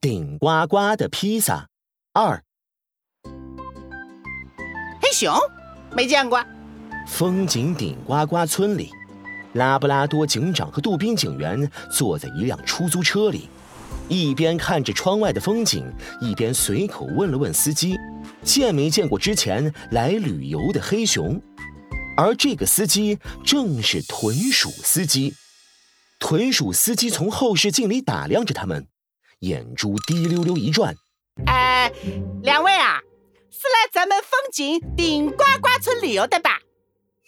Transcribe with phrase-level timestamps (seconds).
[0.00, 1.66] 顶呱呱的披萨
[2.12, 2.44] 二。
[5.02, 5.34] 黑熊，
[5.92, 6.40] 没见过。
[7.08, 8.92] 风景顶呱呱村里，
[9.54, 13.48] 拉布拉多警长和杜宾警员坐在一辆出租车里，
[14.08, 15.84] 一边看着窗外的风景，
[16.20, 17.96] 一边随口问了问司机
[18.44, 21.42] ：“见没见过之前来旅游的黑熊？”
[22.16, 25.34] 而这个司机正是豚鼠司机。
[26.20, 28.86] 豚鼠司机从后视镜里打量着他们，
[29.40, 30.94] 眼珠滴溜溜一转
[31.46, 31.92] ：“哎，
[32.42, 33.00] 两位啊，
[33.50, 36.58] 是来咱们风景顶呱呱村旅游的吧？”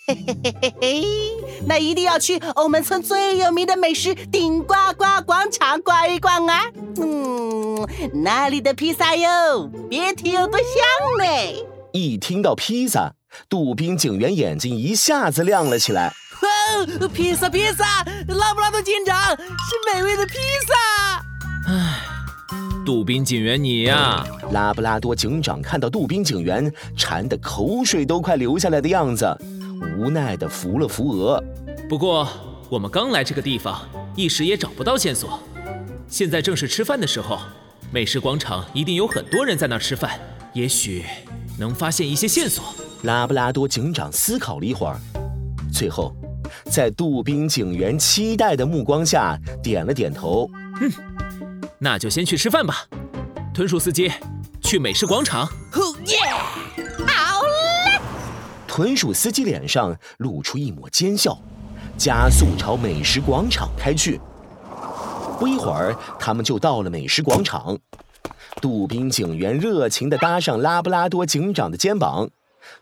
[0.06, 1.04] 嘿嘿嘿嘿嘿，
[1.66, 6.64] 那一定要去我们村最有名的美食顶呱呱广场逛一逛啊！
[7.00, 7.86] 嗯，
[8.24, 10.66] 那里的披萨哟，别提有多香
[11.18, 11.64] 嘞！
[11.92, 13.12] 一听到披萨，
[13.48, 16.12] 杜宾警员眼睛一下子亮了起来。
[16.42, 20.34] 哇，披萨披萨，拉布拉多警长是美味的披
[20.66, 21.09] 萨。
[22.90, 29.24] 唉，杜宾警员你呀，拉布拉多警长看到杜宾警员馋得口水都快流下来的样子。
[29.96, 31.40] 无奈地扶了扶额。
[31.88, 32.26] 不过
[32.68, 33.80] 我们刚来这个地方，
[34.16, 35.38] 一时也找不到线索。
[36.08, 37.38] 现在正是吃饭的时候，
[37.92, 40.18] 美食广场一定有很多人在那儿吃饭，
[40.52, 41.04] 也许
[41.60, 42.74] 能发现一些线索。
[43.04, 44.98] 拉布拉多警长思考了一会儿，
[45.72, 46.12] 最后
[46.64, 50.50] 在杜宾警员期待的目光下点了点头。
[50.80, 50.90] 嗯，
[51.82, 52.86] 那就先去吃饭吧。
[53.54, 54.12] 豚鼠司机，
[54.62, 55.48] 去美食广场。
[56.04, 56.18] 耶！
[58.66, 61.36] 豚鼠司机脸上露出一抹奸笑，
[61.98, 64.20] 加速朝美食广场开去。
[65.38, 67.78] 不一会儿，他们就到了美食广场。
[68.60, 72.28] 杜宾警员热情地搭上拉布拉多警长的肩膀，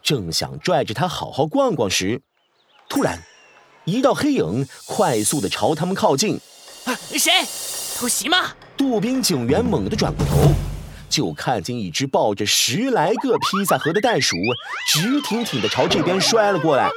[0.03, 2.21] 正想拽着他好好逛逛时，
[2.89, 3.23] 突然，
[3.85, 6.41] 一道黑影快速地朝他们靠近。
[6.85, 7.33] 啊谁？
[7.97, 8.55] 偷袭吗？
[8.79, 10.55] 杜宾警员猛地转过头。
[11.11, 14.37] 就看见一只抱着十来个披萨盒的袋鼠，
[14.87, 16.89] 直挺挺地朝这边摔了过来。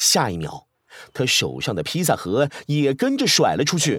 [0.00, 0.66] 下一秒，
[1.14, 3.98] 他手上的披萨盒也跟着甩了出去，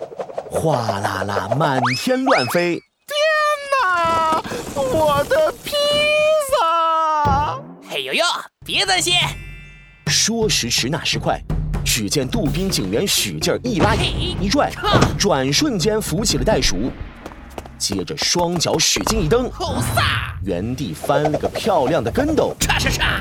[0.52, 2.80] 哗啦啦，满天乱飞。
[3.08, 3.18] 天
[3.82, 4.44] 哪，
[4.76, 5.72] 我的披
[6.52, 7.60] 萨！
[7.90, 8.24] 嘿呦呦，
[8.64, 9.16] 别担心。
[10.06, 11.42] 说时迟，那时快，
[11.96, 14.72] 只见杜宾警员使劲一拉，一拽，
[15.16, 16.92] 转瞬间扶起了袋鼠。
[17.78, 19.48] 接着双脚使劲一蹬，
[20.44, 23.20] 原地翻了个漂亮的跟斗，嚓嚓嚓，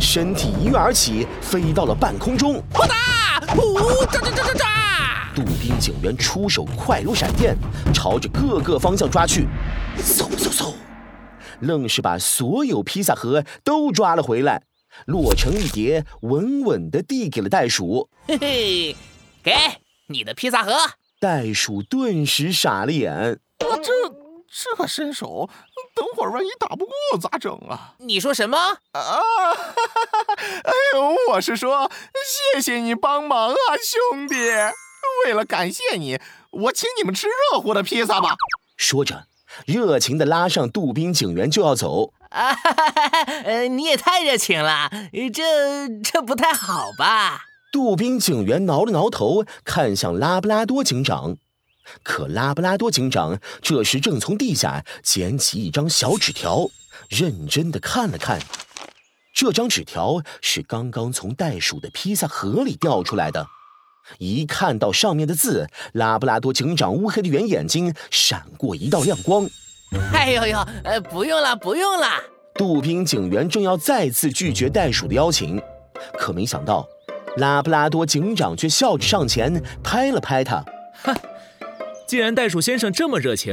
[0.00, 2.62] 身体一跃而起，飞到了半空中。
[2.72, 5.34] 啪嗒，呜，喳喳喳喳喳！
[5.34, 7.56] 杜宾警员出手快如闪电，
[7.92, 9.48] 朝着各个方向抓去，
[9.98, 10.72] 嗖嗖嗖，
[11.58, 14.62] 愣是把所有披萨盒都抓了回来，
[15.06, 18.08] 摞成一叠，稳稳地递给了袋鼠。
[18.26, 18.96] 嘿嘿，
[19.42, 19.54] 给
[20.08, 20.72] 你的披萨盒。
[21.20, 23.38] 袋鼠顿时傻了眼。
[23.60, 23.92] 我这
[24.48, 25.48] 这么伸手，
[25.94, 27.94] 等会儿万一打不过咋整啊？
[27.98, 28.56] 你说什么？
[28.58, 29.56] 啊哈哈！
[30.64, 31.90] 哎呦，我是说，
[32.54, 33.56] 谢谢你帮忙啊，
[34.10, 34.34] 兄弟！
[35.24, 36.18] 为了感谢你，
[36.50, 38.36] 我请你们吃热乎的披萨吧。
[38.76, 39.26] 说着，
[39.66, 42.12] 热情地拉上杜宾警员就要走。
[42.36, 43.22] 啊哈哈！
[43.44, 44.90] 呃，你也太热情了，
[45.32, 47.46] 这这不太好吧？
[47.72, 51.36] 杜宾警员挠了挠头，看向拉布拉多警长。
[52.02, 56.68] 可拉布拉多警长这时正从地下捡起一张小纸条，
[57.08, 58.40] 认真的看了看。
[59.34, 63.46] 这张纸条是刚刚从袋鼠的披萨盒里掉出来的。
[64.18, 69.48] 一看到上面的字，拉布拉多警长乌黑的圆眼睛闪过一道亮光。
[70.12, 72.06] 哎呦呦，呃，不用了，不用了。
[72.54, 75.60] 杜宾警员正要再次拒绝袋鼠的邀请，
[76.18, 76.86] 可没想到，
[77.36, 80.64] 拉布拉多警长却笑着上前拍了拍他。
[81.04, 81.14] 哼。
[82.06, 83.52] 既然袋鼠先生这么热情，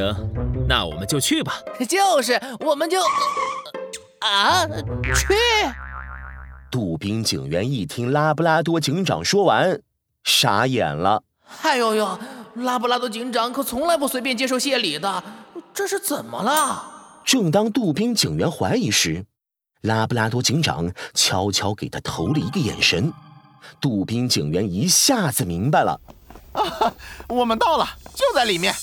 [0.70, 1.56] 那我们就去吧。
[1.90, 3.02] 就是，我们就
[4.20, 4.68] 啊
[5.16, 5.34] 去。
[6.70, 9.82] 杜宾警员一听拉布拉多警长说完，
[10.24, 11.24] 傻眼了。
[11.64, 12.20] 哎呦呦，
[12.56, 15.24] 拉布拉多警长可从来不随便接受谢礼的，
[15.74, 17.22] 这是怎么了？
[17.26, 19.26] 正当杜宾警员怀疑时，
[19.82, 23.12] 拉布拉多警长悄悄给他投了一个眼神。
[23.82, 26.00] 杜宾警员一下子明白了。
[26.54, 26.94] 啊，
[27.30, 28.74] 我们到了，就在里面。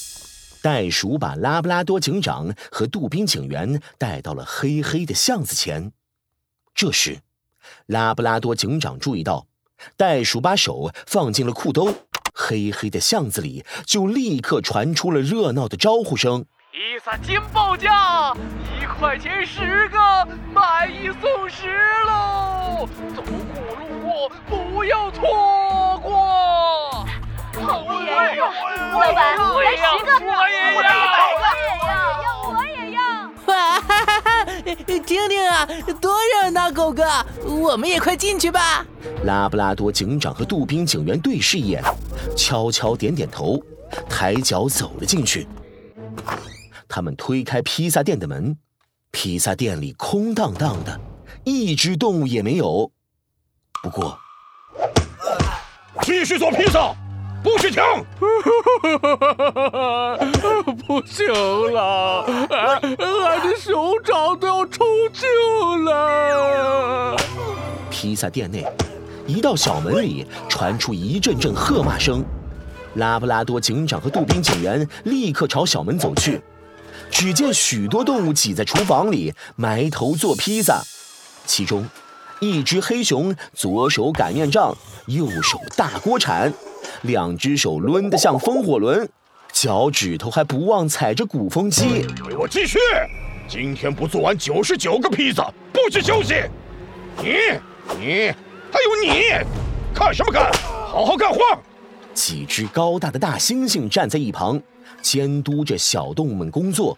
[0.63, 5.93] 袋鼠把拉布拉多警长和杜宾警员带到了黑黑的巷子前。
[6.75, 7.21] 这时，
[7.87, 9.47] 拉布拉多警长注意到，
[9.97, 11.95] 袋鼠把手放进了裤兜，
[12.35, 18.33] 黑黑的巷子里就立刻传出了热闹的招呼声：“披萨金报价
[18.81, 19.99] 一块钱十个
[20.55, 21.67] 买一送十
[22.07, 27.05] 喽走过路过不要错过
[27.61, 28.41] 好耶
[28.93, 30.79] 胡老板来十个我也要
[31.43, 33.03] 我也要我也要
[33.47, 34.45] 哇哈哈哈
[34.85, 35.69] 听听啊
[36.01, 37.05] 多热闹狗哥
[37.45, 38.87] 我们也快进去吧
[39.25, 41.83] 拉布拉多警长和杜宾警员对视一眼
[42.37, 43.61] 悄悄点点头
[44.09, 45.49] 抬脚走了进去
[46.91, 48.59] 他们推开披萨店的门，
[49.13, 51.01] 披萨店里空荡荡的，
[51.45, 52.91] 一只动物也没有。
[53.81, 54.19] 不过，
[56.03, 56.93] 继续做披萨，
[57.45, 57.81] 不许停！
[60.85, 61.29] 不行
[61.73, 62.83] 了，俺
[63.49, 65.29] 的手掌都要抽筋
[65.85, 67.17] 了。
[67.89, 68.67] 披萨店内，
[69.29, 72.25] 一道小门里传出一阵阵喝骂声。
[72.95, 76.43] 拉布拉多警长和杜宾警员立刻朝小门走去。
[77.11, 80.83] 只见许多动物挤在厨房里，埋头做披萨。
[81.45, 81.87] 其中，
[82.39, 84.77] 一只黑熊左手擀面杖，
[85.07, 86.53] 右手大锅铲，
[87.03, 89.09] 两只手抡得像风火轮，
[89.53, 92.07] 脚趾头还不忘踩着鼓风机。
[92.29, 92.79] 给我继续！
[93.49, 96.35] 今天不做完九十九个披萨，不许休息！
[97.19, 97.31] 你、
[97.99, 98.33] 你，
[98.71, 99.45] 还有你，
[99.93, 100.53] 看什么看？
[100.63, 101.41] 好好干活！
[102.15, 104.61] 几只高大的大猩猩站在一旁。
[105.03, 106.97] 监督着小动物们工作，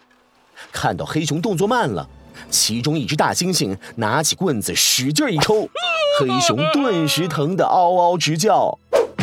[0.72, 2.08] 看到黑熊动作慢了，
[2.50, 5.68] 其中一只大猩猩拿起棍子使劲一抽，
[6.20, 8.78] 黑熊顿时疼得嗷嗷直叫。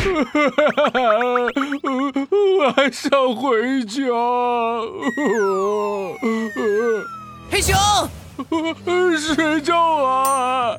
[2.60, 4.00] 我还想回家。
[7.50, 7.76] 黑熊，
[9.18, 10.76] 睡觉啊！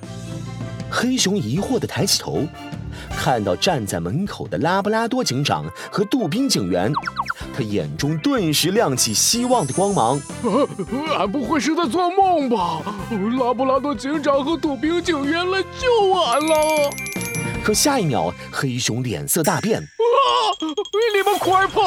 [0.92, 2.46] 黑熊疑惑地抬起头。
[3.16, 6.92] 看到站在门口的拉布拉多警长和杜宾警员，
[7.56, 10.20] 他眼中顿时亮起希望的光芒。
[11.18, 12.82] 俺不会是在做梦吧？
[13.40, 16.90] 拉布拉多警长和杜宾警员来救俺了！
[17.64, 19.80] 可下一秒，黑熊脸色大变。
[19.80, 19.88] 啊！
[21.16, 21.82] 你们快跑！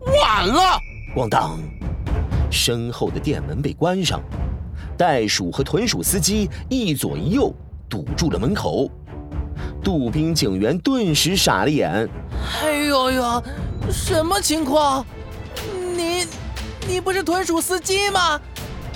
[0.20, 0.78] 晚了！
[1.16, 1.58] 咣当，
[2.50, 4.20] 身后的店门被关上，
[4.96, 7.52] 袋鼠和豚鼠司机一左一右。
[7.88, 8.90] 堵住了门口，
[9.84, 12.08] 杜宾警员顿时傻了眼。
[12.62, 13.44] 哎呦呦，
[13.90, 15.04] 什么情况？
[15.94, 16.24] 你，
[16.88, 18.40] 你不是豚鼠司机吗？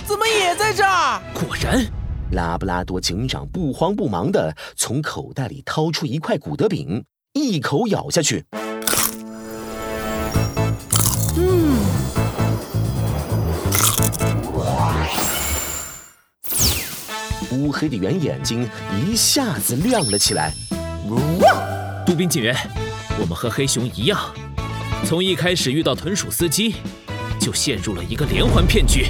[0.03, 1.21] 怎么也在这儿？
[1.31, 1.85] 果然，
[2.31, 8.45] 拉布拉多警长不慌不忙地从口袋里掏出一块古德饼，一口咬下去。
[17.67, 18.65] 乌黑的圆眼睛
[19.05, 20.53] 一下子亮了起来。
[22.05, 22.55] 杜宾警员，
[23.19, 24.17] 我们和黑熊一样，
[25.05, 26.75] 从一开始遇到豚鼠司机，
[27.37, 29.07] 就陷入了一个连环骗局。